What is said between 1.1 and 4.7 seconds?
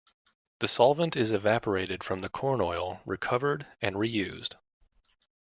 is evaporated from the corn oil, recovered, and re-used.